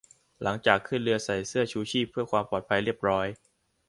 [0.43, 3.27] หลังจากขึ้นเรือใส่เสื้อชูชีพเพื่อความปลอดภัยเรียบร้อย